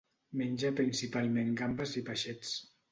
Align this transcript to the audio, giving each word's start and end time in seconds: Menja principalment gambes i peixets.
Menja 0.41 0.71
principalment 0.79 1.55
gambes 1.63 1.95
i 2.03 2.05
peixets. 2.11 2.61